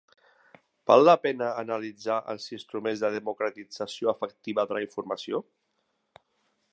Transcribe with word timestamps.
Val 0.91 1.03
la 1.07 1.13
pena 1.25 1.49
analitzar 1.63 2.15
els 2.33 2.47
instruments 2.57 3.05
de 3.05 3.13
democratització 3.17 4.11
efectiva 4.17 4.69
de 4.73 4.79
la 4.79 4.85
informació? 4.89 5.43